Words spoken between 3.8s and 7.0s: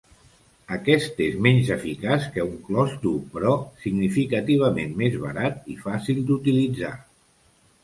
significativament més barat i fàcil d'utilitzar.